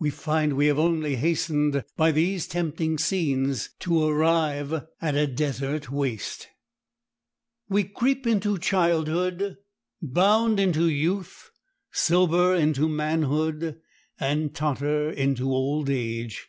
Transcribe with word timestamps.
we 0.00 0.10
find 0.10 0.54
we 0.54 0.66
have 0.66 0.80
only 0.80 1.14
hastened 1.14 1.84
by 1.96 2.10
these 2.10 2.48
tempting 2.48 2.98
scenes 2.98 3.70
to 3.78 4.02
arrive 4.04 4.84
at 5.00 5.14
a 5.14 5.28
desert 5.28 5.92
waste. 5.92 6.48
We 7.68 7.84
creep 7.84 8.26
into 8.26 8.58
childhood, 8.58 9.58
bound 10.02 10.58
into 10.58 10.88
youth, 10.88 11.52
sober 11.92 12.52
into 12.52 12.88
manhood, 12.88 13.78
and 14.18 14.52
totter 14.52 15.08
into 15.08 15.48
old 15.52 15.88
age. 15.88 16.48